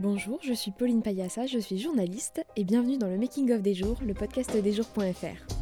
[0.00, 3.74] Bonjour, je suis Pauline Payassa, je suis journaliste et bienvenue dans le Making of des
[3.74, 5.56] jours, le podcast des jours.fr.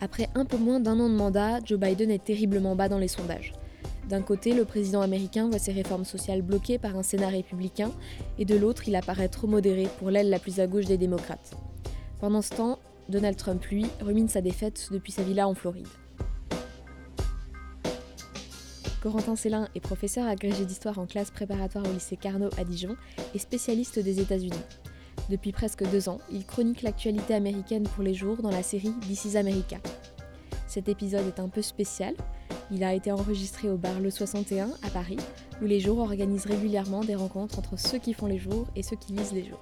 [0.00, 3.08] Après un peu moins d'un an de mandat, Joe Biden est terriblement bas dans les
[3.08, 3.54] sondages.
[4.08, 7.90] D'un côté, le président américain voit ses réformes sociales bloquées par un Sénat républicain,
[8.38, 11.56] et de l'autre, il apparaît trop modéré pour l'aile la plus à gauche des démocrates.
[12.20, 12.78] Pendant ce temps,
[13.08, 15.88] Donald Trump, lui, rumine sa défaite depuis sa villa en Floride.
[19.04, 22.96] Corentin Célin est professeur agrégé d'histoire en classe préparatoire au lycée Carnot à Dijon
[23.34, 24.56] et spécialiste des États-Unis.
[25.28, 29.26] Depuis presque deux ans, il chronique l'actualité américaine pour les jours dans la série This
[29.26, 29.76] is America.
[30.66, 32.14] Cet épisode est un peu spécial.
[32.70, 35.18] Il a été enregistré au bar Le 61 à Paris,
[35.60, 38.96] où les jours organisent régulièrement des rencontres entre ceux qui font les jours et ceux
[38.96, 39.60] qui lisent les jours.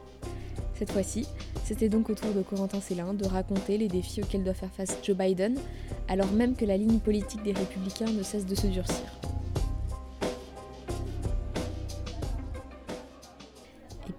[0.74, 1.26] Cette fois-ci,
[1.64, 4.98] c'était donc au tour de Corentin Célin de raconter les défis auxquels doit faire face
[5.02, 5.58] Joe Biden,
[6.06, 9.21] alors même que la ligne politique des républicains ne cesse de se durcir.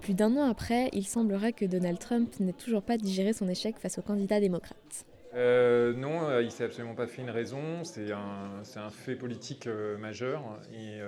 [0.03, 3.77] Plus d'un an après, il semblerait que Donald Trump n'ait toujours pas digéré son échec
[3.79, 5.05] face aux candidats démocrates.
[5.33, 7.85] Euh, non, euh, il s'est absolument pas fait une raison.
[7.85, 10.99] C'est un, fait politique euh, majeur et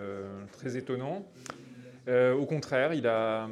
[0.53, 1.25] très étonnant.
[2.07, 3.49] au contraire, il a,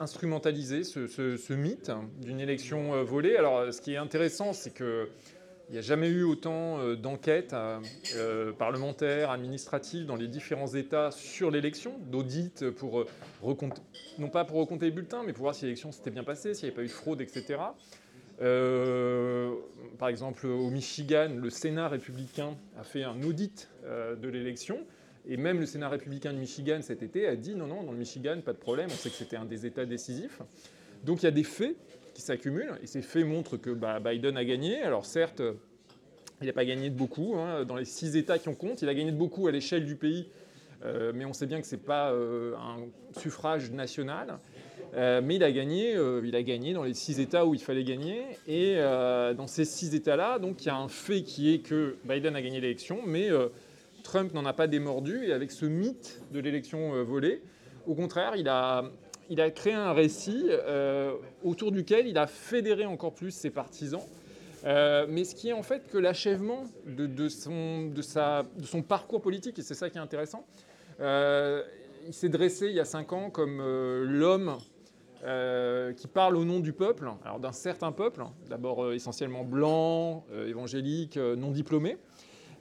[0.00, 3.36] instrumentalisé ce mythe d'une élection volée.
[3.36, 5.10] Alors, ce qui est intéressant, c'est que
[5.68, 7.80] il n'y a jamais eu autant euh, d'enquêtes euh,
[8.14, 13.04] euh, parlementaires, administratives dans les différents États sur l'élection, d'audits pour
[14.18, 16.68] non pas pour recompter les bulletins, mais pour voir si l'élection s'était bien passée, s'il
[16.68, 17.58] n'y avait pas eu de fraude, etc.
[18.38, 24.78] par exemple, au Michigan, le Sénat républicain a fait un audit de l'élection.
[25.28, 27.98] Et même le Sénat républicain de Michigan cet été a dit non, non, dans le
[27.98, 30.40] Michigan, pas de problème, on sait que c'était un des États décisifs.
[31.02, 31.76] Donc il y a des faits
[32.16, 32.72] qui s'accumulent.
[32.82, 34.80] Et ces faits montrent que bah, Biden a gagné.
[34.80, 35.42] Alors certes,
[36.40, 37.34] il n'a pas gagné de beaucoup.
[37.36, 37.64] Hein.
[37.64, 39.96] Dans les six États qui ont compte, il a gagné de beaucoup à l'échelle du
[39.96, 40.26] pays.
[40.84, 42.78] Euh, mais on sait bien que ce n'est pas euh, un
[43.20, 44.38] suffrage national.
[44.94, 45.94] Euh, mais il a, gagné,
[46.24, 48.22] il a gagné dans les six États où il fallait gagner.
[48.48, 52.34] Et dans ces six États-là, donc il y a un fait qui est que Biden
[52.34, 53.28] a gagné l'élection, mais
[54.02, 55.26] Trump n'en a pas démordu.
[55.26, 57.42] Et avec ce mythe de l'élection volée,
[57.86, 58.84] au contraire, il a,
[59.30, 61.14] il a créé un récit euh,
[61.44, 64.02] autour duquel il a fédéré encore plus ses partisans.
[64.64, 69.74] Euh, mais ce qui est en fait que l'achèvement de, son, parcours politique, et c'est
[69.74, 70.46] ça qui est intéressant,
[71.00, 71.62] euh,
[72.06, 74.56] il s'est dressé il y a cinq ans comme l'homme
[75.96, 81.50] qui parle au nom du peuple, alors d'un certain peuple, d'abord essentiellement blanc, évangélique, non
[81.50, 81.96] diplômé,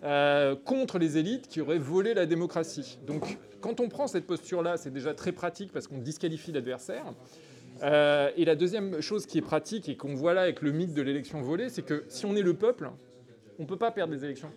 [0.05, 2.99] euh, contre les élites qui auraient volé la démocratie.
[3.07, 7.05] Donc quand on prend cette posture-là, c'est déjà très pratique parce qu'on disqualifie l'adversaire.
[7.81, 10.93] Euh, et la deuxième chose qui est pratique et qu'on voit là avec le mythe
[10.93, 12.91] de l'élection volée, c'est que si on est le peuple,
[13.57, 14.51] on ne peut pas perdre des élections.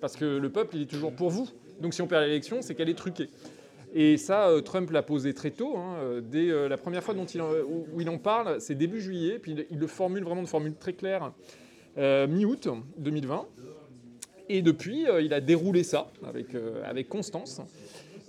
[0.00, 1.48] Parce que le peuple, il est toujours pour vous.
[1.80, 3.28] Donc si on perd l'élection, c'est qu'elle est truquée.
[3.92, 5.78] Et ça, euh, Trump l'a posé très tôt.
[5.78, 9.40] Hein, dès la première fois où il en parle, c'est début juillet.
[9.40, 11.32] Puis il, le formule vraiment de formule très claire
[11.96, 13.46] mi-août 2020.
[14.48, 17.60] Et depuis, euh, il a déroulé ça avec, euh, avec constance.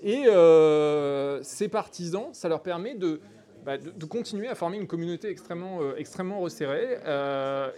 [0.04, 3.20] Et euh, ses partisans, ça leur permet de,
[3.66, 6.98] bah, de, continuer à former une communauté extrêmement, extrêmement resserrée.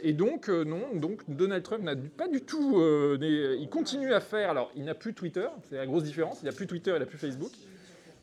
[0.03, 2.81] et donc, non, donc Donald Trump n'a pas du tout.
[3.21, 4.49] il continue à faire.
[4.51, 6.39] Alors, il n'a plus Twitter, c'est la grosse différence.
[6.41, 7.51] Il n'a plus Twitter, il n'a plus Facebook.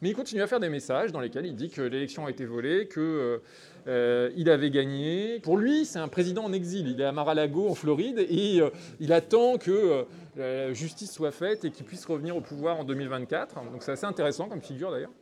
[0.02, 2.44] Mais il continue à faire des messages dans lesquels il dit que l'élection a été
[2.44, 3.40] volée, qu'il
[3.86, 5.40] euh, euh, avait gagné.
[5.40, 6.88] Pour lui, c'est un président en exil.
[6.88, 8.70] Il est à Mar-a-Lago, en Floride, et euh,
[9.00, 10.04] il attend que
[10.36, 13.54] la justice soit faite et qu'il puisse revenir au pouvoir en 2024.
[13.72, 15.12] Donc c'est assez intéressant comme figure d'ailleurs.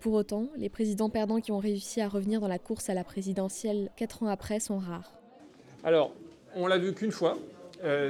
[0.00, 3.02] Pour autant, les présidents perdants qui ont réussi à revenir dans la course à la
[3.02, 5.12] présidentielle quatre ans après sont rares.
[5.84, 6.12] Alors,
[6.54, 7.38] on l'a vu qu'une fois.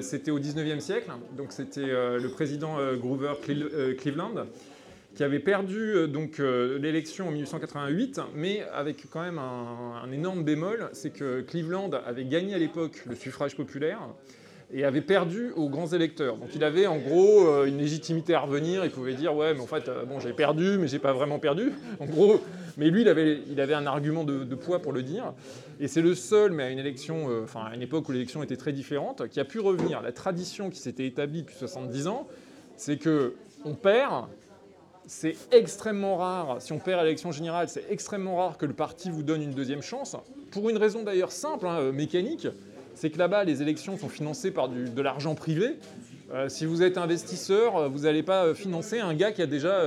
[0.00, 1.10] c'était au 19e siècle.
[1.36, 4.47] Donc c'était le président Grover Cleveland
[5.16, 10.44] qui avait perdu euh, donc euh, l'élection en 1888, mais avec quand même un, énorme
[10.44, 13.98] bémol, c'est que Cleveland avait gagné à l'époque le suffrage populaire
[14.72, 16.36] et avait perdu aux grands électeurs.
[16.36, 19.60] Donc il avait en gros euh, une légitimité à revenir, il pouvait dire ouais mais
[19.60, 22.41] en fait bon j'ai perdu mais j'ai pas vraiment perdu, en gros,
[22.77, 25.33] mais lui il avait, il avait un argument de, poids pour le dire,
[25.80, 28.57] et c'est le seul, mais à une élection, enfin à une époque où l'élection était
[28.57, 30.03] très différente, qui a pu revenir.
[30.03, 32.28] La tradition qui s'était établie depuis 70 ans,
[32.77, 33.34] c'est que
[33.65, 34.27] on perd,
[35.06, 39.10] c'est extrêmement rare, si on perd à l'élection générale, c'est extrêmement rare que le parti
[39.10, 40.16] vous donne une deuxième chance,
[40.50, 42.48] pour une raison d'ailleurs simple, hein, mécanique,
[42.94, 45.76] c'est que là-bas, les élections sont financées par de l'argent privé.
[46.34, 49.47] Euh, si vous êtes investisseur, euh, vous n'allez pas euh, financer un gars qui a
[49.47, 49.82] déjà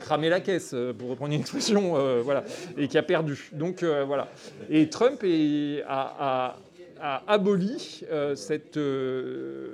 [0.00, 2.44] cramé la caisse, pour reprendre une expression, voilà,
[2.76, 3.50] et qui a perdu.
[3.52, 4.28] Donc voilà.
[4.68, 5.24] Et Trump
[5.86, 6.56] a
[7.26, 8.04] aboli
[8.34, 8.78] cette,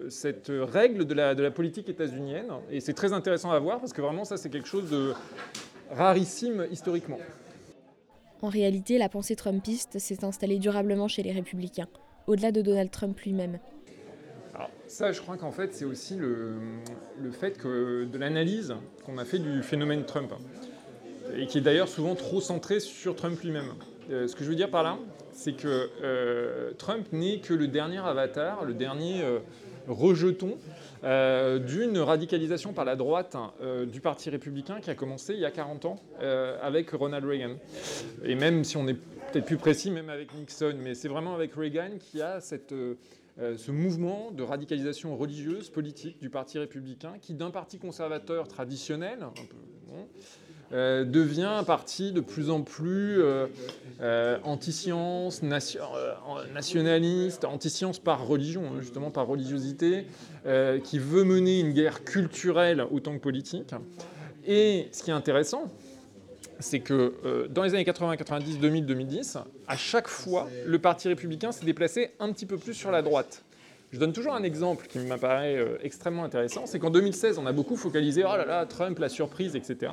[0.09, 2.51] cette règle de la, de la politique états-unienne.
[2.71, 5.13] Et c'est très intéressant à voir parce que vraiment, ça, c'est quelque chose de
[5.91, 7.19] rarissime historiquement.
[8.43, 11.89] En réalité, la pensée trumpiste s'est installée durablement chez les républicains,
[12.27, 13.59] au-delà de Donald Trump lui-même.
[14.55, 16.55] Alors ça, je crois qu'en fait, c'est aussi le,
[17.21, 18.75] le, fait que de l'analyse
[19.05, 20.33] qu'on a fait du phénomène Trump,
[21.37, 23.75] et qui est d'ailleurs souvent trop centré sur Trump lui-même.
[24.11, 24.99] Euh, ce que je veux dire par là,
[25.41, 29.39] c'est que euh, Trump n'est que le dernier avatar, le dernier euh,
[29.89, 30.59] rejeton
[31.03, 33.37] euh, d'une radicalisation par la droite
[33.91, 35.97] du Parti républicain qui a commencé il y a 40 ans
[36.63, 37.55] avec Ronald Reagan.
[38.23, 38.95] Et même si on est
[39.33, 44.31] peut-être plus précis, même avec Nixon, mais c'est vraiment avec Reagan qui a ce mouvement
[44.33, 49.57] de radicalisation religieuse, politique du Parti républicain, qui d'un parti conservateur traditionnel, un peu,
[50.73, 53.49] euh, devient un parti de plus en plus euh,
[54.03, 60.07] euh, anti-science, nationaliste, anti-science par religion, hein, justement par religiosité,
[60.85, 63.75] qui veut mener une guerre culturelle autant que politique.
[64.47, 65.71] Et ce qui est intéressant,
[66.61, 71.53] c'est que dans les années 80, 90, 2000, 2010, à chaque fois, le Parti républicain
[71.53, 73.43] s'est déplacé un petit peu plus sur la droite.
[73.93, 77.77] Je donne toujours un exemple qui m'apparaît extrêmement intéressant, c'est qu'en 2016, on a beaucoup
[77.77, 79.93] focalisé, oh là là, Trump, la surprise, etc.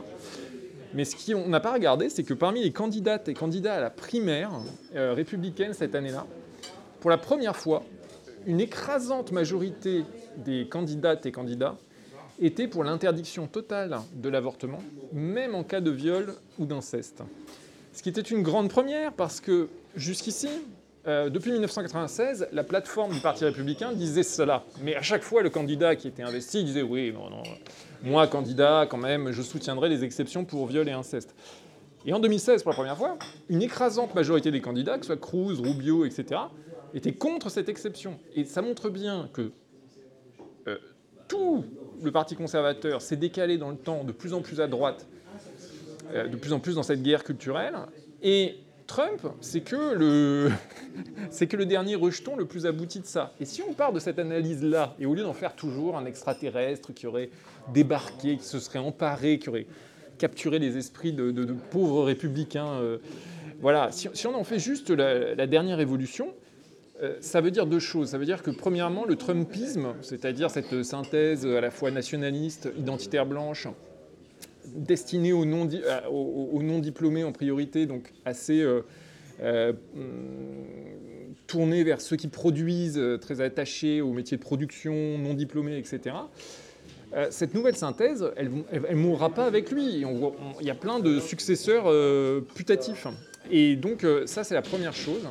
[0.94, 3.90] Mais ce qu'on n'a pas regardé, c'est que parmi les candidates et candidats à la
[3.90, 4.52] primaire
[4.96, 6.26] euh, républicaine cette année-là,
[7.00, 7.84] pour la première fois,
[8.46, 10.06] une écrasante majorité
[10.38, 11.78] des candidates et candidats
[12.40, 14.82] étaient pour l'interdiction totale de l'avortement,
[15.12, 17.24] même en cas de viol ou d'inceste.
[17.94, 20.50] Ce qui était une grande première parce que jusqu'ici,
[21.08, 24.64] euh, depuis 1996, la plateforme du Parti républicain disait cela.
[24.84, 27.44] Mais à chaque fois, le candidat qui était investi disait oui, non, non,
[28.04, 31.36] moi, candidat, quand même, je soutiendrai les exceptions pour viol et inceste.
[32.06, 33.18] Et en 2016, pour la première fois,
[33.50, 36.42] une écrasante majorité des candidats, que ce soit Cruz, Rubio, etc.,
[36.94, 38.18] étaient contre cette exception.
[38.34, 39.52] Et ça montre bien que
[40.68, 40.78] euh,
[41.28, 41.66] tout
[42.02, 45.08] le Parti conservateur s'est décalé dans le temps de plus en plus à droite,
[46.14, 47.76] euh, de plus en plus dans cette guerre culturelle.
[48.22, 51.66] Et Trump, c'est que, le...
[51.66, 53.34] dernier rejeton le plus abouti de ça.
[53.40, 56.94] Et si on part de cette analyse-là, et au lieu d'en faire toujours un extraterrestre
[56.94, 57.30] qui aurait
[57.74, 59.68] débarqué, qui se serait emparé, qui aurait
[60.18, 62.98] capturé les esprits de, pauvres républicains, euh,
[63.60, 66.34] voilà, si, on en fait juste la, dernière évolution,
[67.02, 68.10] euh, ça veut dire deux choses.
[68.10, 73.26] Ça veut dire que, premièrement, le Trumpisme, c'est-à-dire cette synthèse à la fois nationaliste, identitaire
[73.26, 73.68] blanche,
[74.76, 78.82] destiné aux non, euh, diplômés en priorité, donc assez euh,
[79.42, 79.74] euh,
[81.48, 86.16] tourné vers ceux qui produisent, très attachés aux métiers de production, non diplômés, etc.
[87.30, 90.04] cette nouvelle synthèse, elle ne mourra pas avec lui.
[90.60, 91.86] Il y a plein de successeurs
[92.54, 93.08] putatifs.
[93.50, 95.22] Et donc ça, c'est la première chose.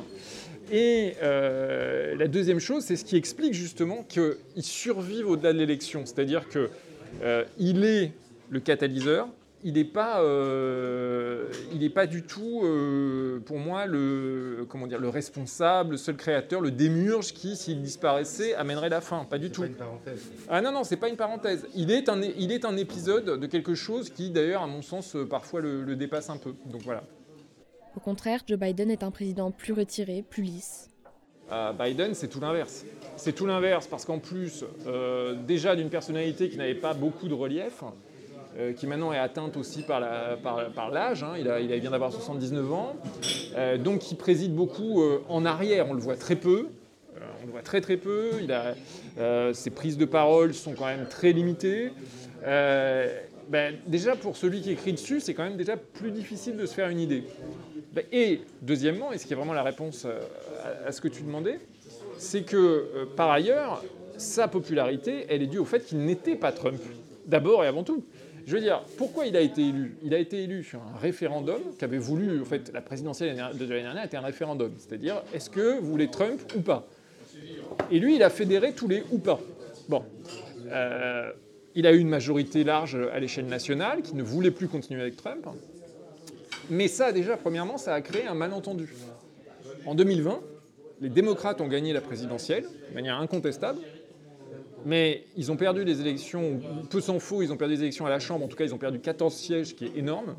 [0.71, 6.03] Et la deuxième chose, c'est ce qui explique justement qu'il survive au-delà de l'élection.
[6.05, 8.11] C'est-à-dire qu'il est
[8.49, 9.27] le catalyseur,
[9.63, 11.49] il n'est pas, euh,
[11.93, 16.71] pas du tout, euh, pour moi, le, comment dire, le responsable, le seul créateur, le
[16.71, 19.25] démurge qui, s'il disparaissait, amènerait la fin.
[19.25, 19.61] Pas du tout.
[19.61, 20.31] Pas une parenthèse.
[20.47, 21.67] Ah non, non, c'est pas une parenthèse.
[21.75, 25.15] Il est un, il est un épisode de quelque chose qui, d'ailleurs, à mon sens,
[25.15, 26.53] euh, parfois le, dépasse un peu.
[26.65, 27.03] Donc voilà.
[27.95, 30.89] Au contraire, Joe Biden est un président plus retiré, plus lisse.
[31.79, 32.85] Biden, c'est tout l'inverse.
[33.15, 34.65] C'est tout l'inverse parce qu'en plus,
[35.47, 37.83] déjà d'une personnalité qui n'avait pas beaucoup de relief,
[38.59, 39.99] euh, qui maintenant est atteinte aussi par
[40.91, 41.21] l'âge.
[41.21, 41.33] Hein.
[41.37, 42.95] il, vient d'avoir 79 ans.
[43.55, 46.69] Euh, donc il préside beaucoup euh, en arrière, on le voit très peu.
[47.15, 48.31] on le voit très très peu.
[49.53, 51.91] Ses prises de parole sont quand même très limitées.
[53.49, 56.73] Ben, déjà pour celui qui écrit dessus, c'est quand même déjà plus difficile de se
[56.73, 57.23] faire une idée.
[57.93, 60.07] Ben, et deuxièmement, et ce qui est vraiment la réponse
[60.85, 61.59] à ce que tu demandais,
[62.17, 63.83] c'est que par ailleurs,
[64.17, 66.81] sa popularité, elle est due au fait qu'il n'était pas Trump,
[67.27, 68.03] d'abord et avant tout.
[68.47, 71.59] Je veux dire, pourquoi il a été élu Il a été élu sur un référendum
[71.77, 74.71] qu'avait voulu, en fait, la présidentielle de l'année dernière était un référendum.
[74.77, 76.87] C'est-à-dire, est-ce que vous voulez Trump ou pas?
[77.91, 79.41] Et lui, il a fédéré tous les ou pas.
[79.89, 80.01] Bon.
[80.67, 81.29] Euh,
[81.75, 85.17] il a eu une majorité large à l'échelle nationale qui ne voulait plus continuer avec
[85.17, 85.45] Trump.
[86.69, 88.93] Mais ça, déjà, premièrement, ça a créé un malentendu.
[89.85, 90.39] En 2020,
[91.01, 93.79] les démocrates ont gagné la présidentielle de manière incontestable
[94.87, 98.09] mais ils ont perdu les élections, peu s'en faut, ils ont perdu les élections à
[98.09, 100.37] la Chambre, en tout cas ils ont perdu 14 sièges, ce qui est énorme,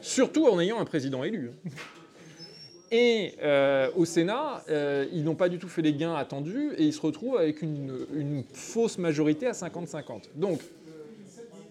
[0.00, 1.50] surtout en ayant un président élu.
[2.92, 6.84] Et euh, au Sénat, euh, ils n'ont pas du tout fait les gains attendus et
[6.84, 10.28] ils se retrouvent avec une, fausse majorité à 50-50.
[10.36, 10.60] Donc,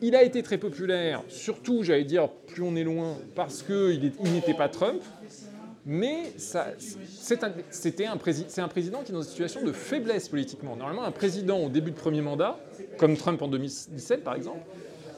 [0.01, 4.55] il a été très populaire, surtout, j'allais dire, plus on est loin, parce qu'il n'était
[4.55, 5.01] pas Trump.
[5.85, 10.75] Mais c'est un, président qui est dans une situation de faiblesse politiquement.
[10.75, 12.59] Normalement, un président au début de premier mandat,
[12.97, 14.61] comme Trump en 2017 par exemple,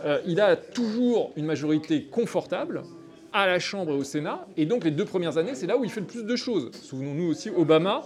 [0.06, 2.84] euh, il a toujours une majorité confortable
[3.34, 5.84] à la Chambre et au Sénat, et donc les deux premières années, c'est là où
[5.84, 6.72] il fait le plus de choses.
[6.82, 8.04] Souvenons-nous aussi Obama,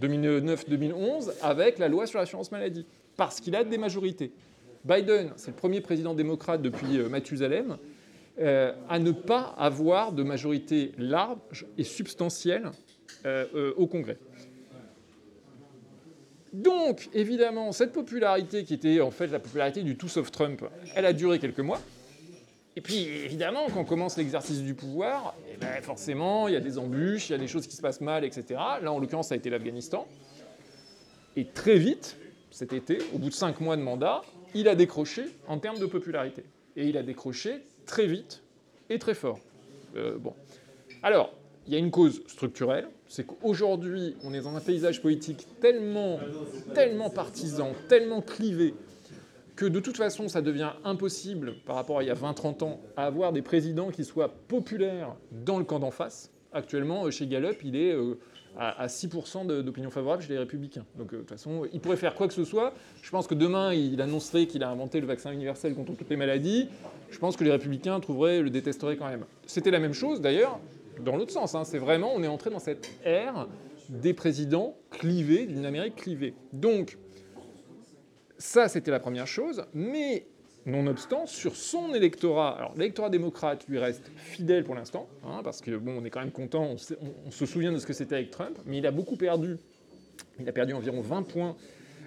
[0.00, 2.86] 2009-2011, avec la loi sur l'assurance maladie,
[3.16, 4.32] parce qu'il a des majorités.
[4.84, 7.78] Biden, c'est le premier président démocrate depuis euh, Mathusalem,
[8.38, 12.70] euh, à ne pas avoir de majorité large et substantielle
[13.76, 14.18] au Congrès.
[16.54, 20.62] Donc, évidemment, cette popularité qui était en fait la popularité du tout sauf Trump,
[20.94, 21.80] elle a duré quelques mois.
[22.76, 26.60] Et puis, évidemment, quand on commence l'exercice du pouvoir, eh ben, forcément, il y a
[26.60, 28.44] des embûches, il y a des choses qui se passent mal, etc.
[28.82, 30.06] Là, en l'occurrence, ça a été l'Afghanistan.
[31.36, 32.16] Et très vite,
[32.52, 34.22] cet été, au bout de cinq mois de mandat,
[34.54, 36.44] il a décroché en termes de popularité.
[36.76, 38.42] Et il a décroché très vite
[38.90, 39.40] et très fort.
[39.96, 40.34] Euh, bon.
[41.02, 41.32] Alors,
[41.66, 46.18] il y a une cause structurelle, c'est qu'aujourd'hui, on est dans un paysage politique tellement,
[46.74, 48.74] tellement partisan, tellement clivé,
[49.56, 52.80] que de toute façon, ça devient impossible, par rapport à il y a 20-30 ans,
[52.96, 56.30] à avoir des présidents qui soient populaires dans le camp d'en face.
[56.52, 58.18] Actuellement, euh, chez Gallup, il est euh,
[58.58, 60.84] à 6% d'opinion favorable chez les républicains.
[60.96, 62.72] Donc, euh, de toute façon, il pourrait faire quoi que ce soit.
[63.02, 66.16] Je pense que demain, il annoncerait qu'il a inventé le vaccin universel contre toutes les
[66.16, 66.68] maladies.
[67.10, 69.24] Je pense que les républicains trouveraient, le détesteraient quand même.
[69.46, 70.60] C'était la même chose, d'ailleurs,
[71.04, 71.54] dans l'autre sens.
[71.54, 71.64] Hein.
[71.64, 73.48] C'est vraiment, on est entré dans cette ère
[73.88, 76.34] des présidents clivés, d'une Amérique clivée.
[76.52, 76.96] Donc,
[78.38, 79.64] ça, c'était la première chose.
[79.74, 80.26] Mais,
[80.66, 85.76] nonobstant, sur son électorat, alors l'électorat démocrate lui reste fidèle pour l'instant, hein, parce que
[85.76, 86.74] bon, on est quand même content,
[87.26, 89.56] on, se souvient de ce que c'était avec Trump, mais il a beaucoup perdu.
[90.40, 91.56] Il a perdu environ 20 points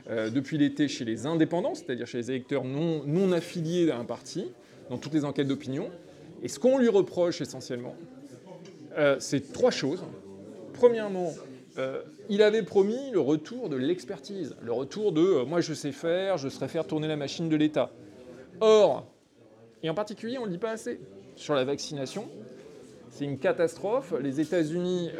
[0.09, 4.05] euh, depuis l'été chez les indépendants, c'est-à-dire chez les électeurs non, non affiliés à un
[4.05, 4.51] parti,
[4.89, 5.89] dans toutes les enquêtes d'opinion.
[6.41, 7.95] Et ce qu'on lui reproche essentiellement,
[8.97, 10.03] euh, c'est trois choses.
[10.73, 11.33] Premièrement,
[11.77, 16.37] euh, il avait promis le retour de l'expertise, le retour de moi je sais faire,
[16.37, 17.91] je saurais faire tourner la machine de l'État.
[18.59, 19.05] Or,
[19.83, 20.99] et en particulier, on ne le dit pas assez,
[21.35, 22.29] sur la vaccination,
[23.09, 24.13] c'est une catastrophe.
[24.21, 25.11] Les États-Unis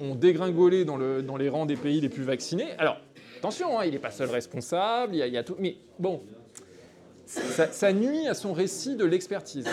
[0.00, 2.72] ont dégringolé dans, les rangs des pays les plus vaccinés.
[2.78, 2.98] Alors,
[3.38, 5.56] attention, hein, il n'est pas seul responsable, il y, tout.
[5.58, 6.22] Mais bon,
[7.26, 9.66] ça nuit à son récit de l'expertise.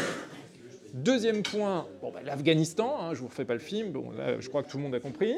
[0.93, 4.61] Deuxième point, bah, l'Afghanistan, hein, je ne vous refais pas le film, bon, je crois
[4.61, 5.35] que tout le monde a compris.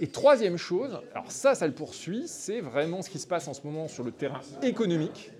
[0.00, 3.54] Et troisième chose, alors ça, ça le poursuit, c'est vraiment ce qui se passe en
[3.54, 5.30] ce moment sur le terrain économique,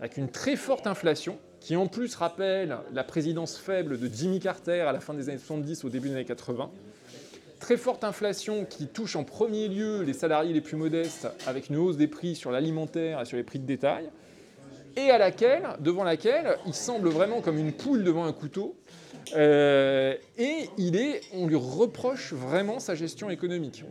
[0.00, 4.80] avec une très forte inflation, qui en plus rappelle la présidence faible de Jimmy Carter
[4.80, 6.70] à la fin des années 70, au début des années 80.
[7.58, 11.76] Très forte inflation qui touche en premier lieu les salariés les plus modestes, avec une
[11.76, 14.10] hausse des prix sur l'alimentaire et sur les prix de détail
[14.96, 18.76] et à laquelle, devant laquelle il semble vraiment comme une poule devant un couteau.
[19.34, 23.84] Euh, et il est, on lui reproche vraiment sa gestion économique.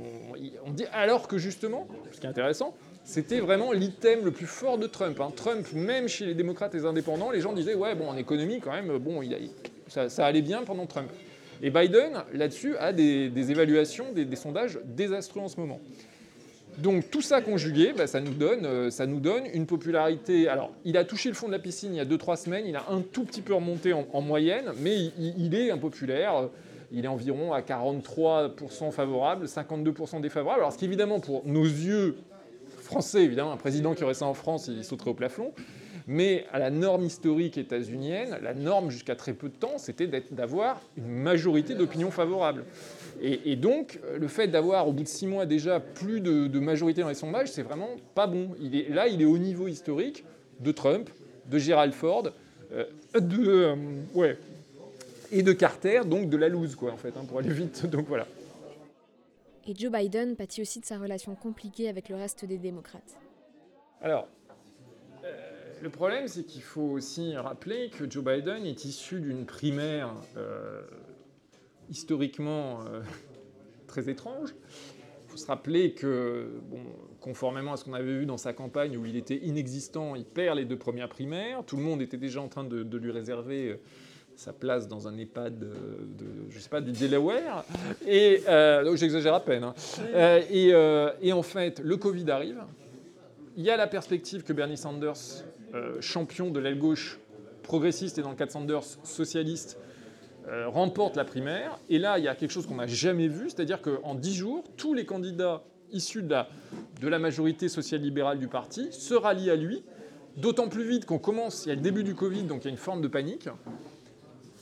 [0.66, 4.78] On, dit alors que justement, ce qui est intéressant, c'était vraiment l'item le plus fort
[4.78, 5.20] de Trump.
[5.22, 5.32] Hein.
[5.36, 8.60] Trump, même chez les démocrates et les indépendants, les gens disaient ouais bon en économie
[8.60, 9.34] quand même, bon il
[9.88, 11.10] ça, allait bien pendant Trump.
[11.62, 15.80] Et Biden là-dessus a des, évaluations, des sondages désastreux en ce moment.
[16.78, 20.48] Donc tout ça conjugué, bah, ça, nous donne, euh, ça nous donne une popularité.
[20.48, 22.76] Alors, il a touché le fond de la piscine il y a 2-3 semaines, il
[22.76, 26.50] a un tout petit peu remonté en, moyenne, mais il, est impopulaire.
[26.92, 30.62] Il est environ à 43% favorable, 52% défavorable.
[30.62, 32.18] Alors, ce qui évidemment, pour nos yeux
[32.86, 35.52] français, évidemment, un président qui aurait ça en France, il sauterait au plafond.
[36.08, 40.82] Mais à la norme historique états-unienne, la norme jusqu'à très peu de temps, c'était d'avoir
[40.98, 42.64] une majorité d'opinions favorables.
[43.22, 47.10] Et, donc, le fait d'avoir au bout de six mois déjà plus de, majorité dans
[47.10, 48.50] les sondages, c'est vraiment pas bon.
[48.62, 50.24] Il est, là, il est au niveau historique
[50.60, 51.10] de Trump,
[51.50, 52.30] de Gerald Ford,
[52.74, 52.86] euh,
[53.20, 53.76] de, euh,
[54.14, 54.38] ouais,
[55.32, 57.88] et de Carter, donc de la loose, quoi, en fait, hein, pour aller vite.
[57.90, 58.28] Donc voilà.
[59.68, 63.18] Et Joe Biden pâtit aussi de sa relation compliquée avec le reste des démocrates.
[64.02, 64.28] Alors,
[65.24, 70.14] euh, le problème, c'est qu'il faut aussi rappeler que Joe Biden est issu d'une primaire
[71.90, 73.02] historiquement euh,
[73.88, 74.50] très étrange.
[75.24, 76.62] Il faut se rappeler que,
[77.20, 80.58] conformément à ce qu'on avait vu dans sa campagne où il était inexistant, il perd
[80.58, 81.64] les deux premières primaires.
[81.66, 83.78] Tout le monde était déjà en train de, lui réserver euh,
[84.36, 85.70] sa place dans un EHPAD de,
[86.50, 87.66] je sais pas, du Delaware.
[88.08, 89.64] Et euh, j'exagère à peine.
[89.64, 89.74] Hein.
[90.50, 90.74] et,
[91.22, 92.62] et, en fait, le Covid arrive.
[93.58, 95.44] Il y a la perspective que Bernie Sanders,
[96.02, 97.20] champion de l'aile gauche
[97.64, 99.78] progressiste et dans le cas de Sanders socialiste,
[100.48, 101.80] euh, remporte la primaire.
[101.90, 104.64] Et là, il y a quelque chose qu'on n'a jamais vu, c'est-à-dire qu'en 10 jours,
[104.78, 106.48] tous les candidats issus de la,
[107.02, 109.84] de la majorité social-libérale du parti se rallient à lui,
[110.38, 112.68] d'autant plus vite qu'on commence, il y a le début du Covid, donc il y
[112.68, 113.50] a une forme de panique.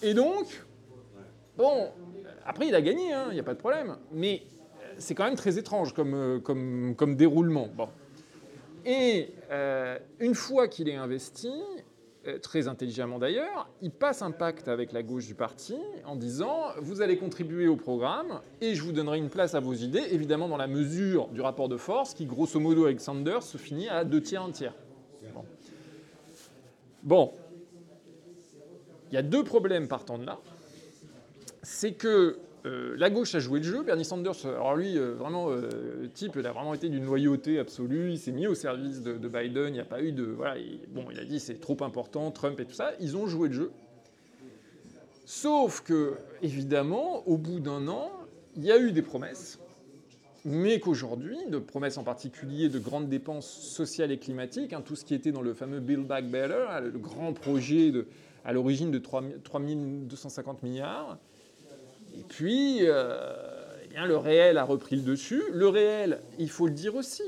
[0.03, 0.45] Et donc,
[1.57, 1.89] bon,
[2.45, 3.97] après, il a gagné, hein, il n'y a pas de problème.
[4.11, 4.43] Mais
[4.97, 7.69] c'est quand même très étrange comme, comme, comme déroulement.
[7.75, 7.89] Bon.
[8.85, 9.29] Et
[10.19, 11.49] une fois qu'il est investi,
[12.25, 16.67] euh, très intelligemment d'ailleurs, il passe un pacte avec la gauche du parti en disant
[16.77, 20.47] vous allez contribuer au programme et je vous donnerai une place à vos idées, évidemment
[20.47, 24.05] dans la mesure du rapport de force qui, grosso modo, avec Sanders, se finit à
[24.05, 24.73] deux tiers, un tiers.
[27.03, 27.33] Bon.
[29.13, 30.39] Il y a deux problèmes partant de là.
[31.61, 33.83] C'est que euh, la gauche a joué le jeu.
[33.83, 38.09] Bernie Sanders, alors lui, euh, vraiment, euh, type, il a vraiment été d'une loyauté absolue.
[38.09, 39.67] Il s'est mis au service de, Biden.
[39.67, 40.23] Il n'y a pas eu de.
[40.23, 40.55] Voilà,
[40.89, 42.93] bon, il a dit c'est trop important, Trump et tout ça.
[42.99, 43.71] Ils ont joué le jeu.
[45.25, 48.11] Sauf que, évidemment, au bout d'un an,
[48.55, 49.59] il y a eu des promesses,
[50.43, 55.05] mais qu'aujourd'hui, de promesses en particulier de grandes dépenses sociales et climatiques, hein, tout ce
[55.05, 58.07] qui était dans le fameux Build Back Better, le grand projet de,
[58.45, 61.17] à l'origine de 3, 250 milliards,
[62.17, 63.25] et puis, euh,
[63.83, 65.41] eh bien, le réel a repris le dessus.
[65.51, 67.23] Le réel, il faut le dire aussi,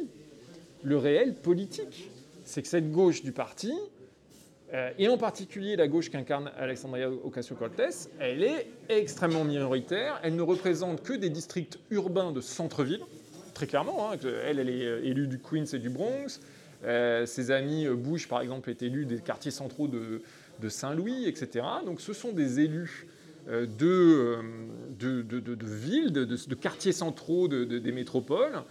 [0.83, 2.11] le réel politique,
[2.43, 3.73] c'est que cette gauche du parti,
[4.73, 10.19] euh, et en particulier la gauche qu'incarne Alexandria Ocasio-Cortez, elle est extrêmement minoritaire.
[10.23, 13.01] Elle ne représente que des districts urbains de centre-ville,
[13.53, 14.11] très clairement.
[14.11, 16.39] Hein, elle, elle est euh, élue du Queens et du Bronx.
[17.25, 20.21] ses amis Bush, par exemple, est élu des quartiers centraux de,
[20.59, 21.65] de Saint-Louis, etc.
[21.85, 23.07] Donc ce sont des élus
[23.47, 24.41] euh, euh,
[24.97, 28.63] de, de, villes, de, quartiers centraux des métropoles,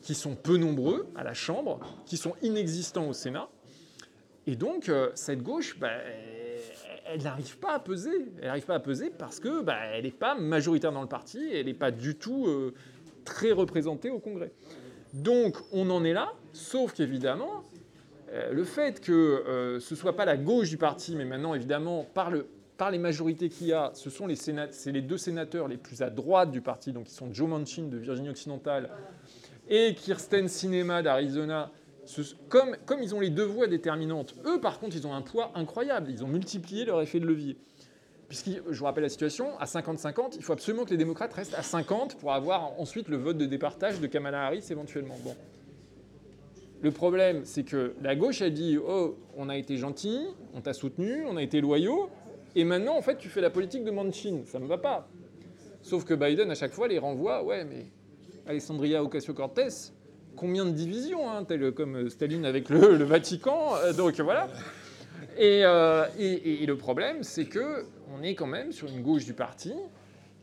[0.00, 3.48] qui sont peu nombreux à la Chambre, qui sont inexistants au Sénat.
[4.46, 5.90] Et donc, euh, cette gauche, bah,
[7.06, 8.32] elle n'arrive pas à peser.
[8.38, 11.40] Elle n'arrive pas à peser parce que bah, elle n'est pas majoritaire dans le parti,
[11.52, 12.48] elle n'est pas du tout
[13.24, 14.52] très représentée au Congrès.
[15.14, 17.64] Donc, on en est là, sauf qu'évidemment,
[18.50, 22.30] le fait que ce ne soit pas la gauche du parti, mais maintenant, évidemment, par
[22.30, 22.46] le
[22.82, 26.50] par les majorités qu'il y a, ce sont les, deux sénateurs les plus à droite
[26.50, 28.90] du parti, donc ils sont Joe Manchin de Virginie occidentale
[29.68, 31.70] et Kirsten Sinema d'Arizona.
[32.48, 35.52] Comme, comme ils ont les deux voix déterminantes, eux par contre ils ont un poids
[35.54, 37.56] incroyable, ils ont multiplié leur effet de levier.
[38.26, 41.54] Puisque, je vous rappelle la situation, à 50-50, il faut absolument que les démocrates restent
[41.54, 45.16] à 50 pour avoir ensuite le vote de départage de Kamala Harris éventuellement.
[45.22, 45.36] Bon.
[46.82, 50.72] Le problème, c'est que la gauche a dit Oh, on a été gentil, on t'a
[50.72, 52.10] soutenu, on a été loyaux,
[52.54, 54.42] et maintenant, en fait, tu fais la politique de Manchin.
[54.46, 55.08] Ça ne me va pas.
[55.80, 57.44] Sauf que Biden, à chaque fois, les renvoie.
[57.44, 57.86] Ouais, mais
[58.46, 59.92] Alessandria Ocasio-Cortez,
[60.36, 63.76] combien de divisions, hein, tel comme Staline avec le, Vatican.
[63.76, 64.48] Euh, donc voilà.
[65.40, 69.72] Euh, et, le problème, c'est que on est quand même sur une gauche du parti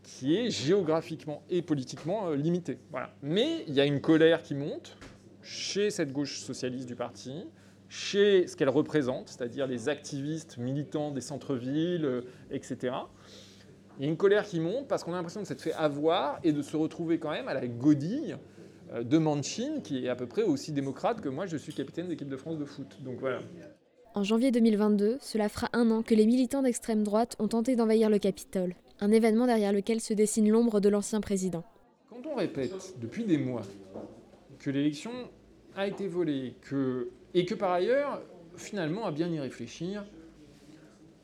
[0.02, 2.80] qui est géographiquement et politiquement euh, limitée.
[3.22, 4.98] Mais il y a une colère qui monte
[5.42, 7.46] chez cette gauche socialiste du parti,
[7.88, 12.22] chez ce qu'elle représente, c'est-à-dire les activistes militants des centres-villes, euh,
[12.52, 12.94] etc.
[13.98, 16.40] Il y a une colère qui monte parce qu'on a l'impression de s'être fait avoir
[16.44, 18.38] et de se retrouver quand même à la godille
[18.94, 22.08] euh, de Manchin, qui est à peu près aussi démocrate que moi, je suis capitaine
[22.08, 23.00] d'équipe de France de foot.
[23.04, 23.40] Donc voilà.
[24.16, 28.10] En janvier 2022, cela fera un an que les militants d'extrême droite ont tenté d'envahir
[28.10, 31.64] le Capitole, un événement derrière lequel se dessine l'ombre de l'ancien président.
[32.10, 33.62] Quand on répète depuis des mois
[34.60, 35.12] que l'élection
[35.76, 38.22] a été volée, que et que par ailleurs,
[38.56, 40.04] finalement, à bien y réfléchir,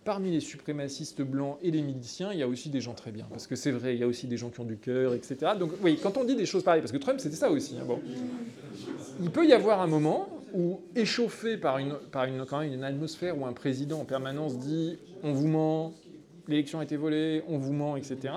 [0.03, 3.25] parmi les suprémacistes blancs et les miliciens, il y a aussi des gens très bien.
[3.29, 5.53] Parce que c'est vrai, il y a aussi des gens qui ont du cœur, etc.
[5.59, 7.75] Donc oui, quand on dit des choses pareilles, parce que Trump, c'était ça aussi.
[7.77, 7.99] Hein, bon.
[9.21, 13.45] Il peut y avoir un moment où, échauffé par, une, par une, une atmosphère où
[13.45, 15.93] un président en permanence dit on vous ment,
[16.47, 18.33] l'élection a été volée, on vous ment, etc.,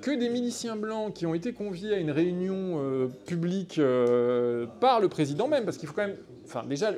[0.00, 5.00] que des miliciens blancs qui ont été conviés à une réunion euh, publique euh, par
[5.00, 6.92] le président même, parce qu'il faut quand même, enfin déjà,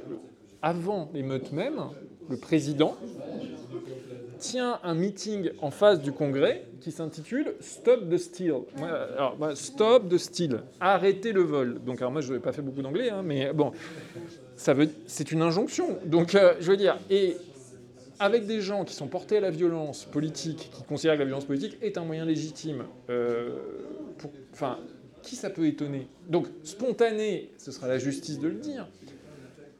[0.62, 1.80] avant l'émeute même,
[2.28, 2.96] le président
[4.38, 8.54] tient un meeting en face du Congrès qui s'intitule Stop the Steal.
[9.54, 10.62] Stop the Steal.
[10.80, 11.80] Arrêtez le vol.
[11.84, 13.72] Donc, alors moi, je n'ai pas fait beaucoup d'anglais, hein, mais bon,
[14.56, 15.98] ça veut, c'est une injonction.
[16.06, 17.36] Donc, euh, je veux dire, et
[18.20, 21.46] avec des gens qui sont portés à la violence politique, qui considèrent que la violence
[21.46, 23.56] politique est un moyen légitime, euh,
[24.52, 24.78] enfin,
[25.22, 26.06] qui ça peut étonner?
[26.28, 28.86] Donc, spontané, ce sera la justice de le dire,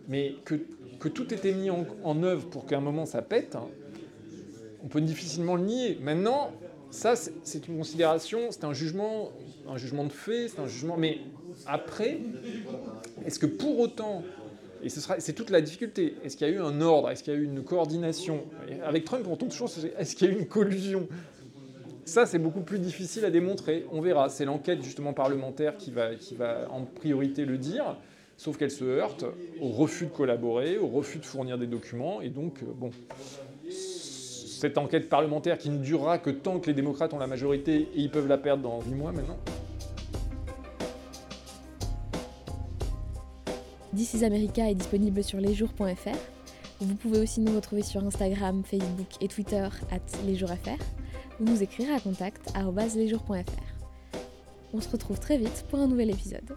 [0.09, 0.57] mais que,
[1.09, 3.69] tout était mis en, œuvre pour qu'à un moment ça pète, hein,
[4.83, 5.99] on peut difficilement le nier.
[6.01, 6.51] Maintenant,
[6.91, 9.33] ça, c'est une considération, c'est un jugement,
[9.69, 10.97] un jugement de fait, c'est un jugement.
[10.97, 11.19] Mais
[11.67, 12.21] après,
[13.27, 14.23] est-ce que pour autant
[14.83, 16.15] et c'est toute la difficulté.
[16.25, 17.11] Est-ce qu'il y a eu un ordre?
[17.11, 18.45] Est-ce qu'il y a eu une coordination?
[18.85, 21.09] Avec Trump, on tombe toujours est-ce qu'il y a eu une collusion?
[22.05, 23.87] Ça, c'est beaucoup plus difficile à démontrer.
[23.93, 24.29] On verra.
[24.29, 27.97] C'est l'enquête justement parlementaire qui va, qui va en priorité le dire.
[28.37, 29.25] Sauf qu'elle se heurte
[29.61, 32.23] au refus de collaborer, au refus de fournir des documents.
[32.23, 32.91] Et donc, euh, bon,
[33.69, 38.01] cette enquête parlementaire qui ne durera que tant que les démocrates ont la majorité et
[38.01, 39.39] ils peuvent la perdre dans 8 mois maintenant.
[44.01, 46.17] This is America est disponible sur lesjours.fr.
[46.81, 50.83] Vous pouvez aussi nous retrouver sur Instagram, Facebook et Twitter at lesjoursfr
[51.39, 52.51] ou nous écrire à contact
[52.97, 53.43] lesjours.fr.
[54.73, 56.57] On se retrouve très vite pour un nouvel épisode.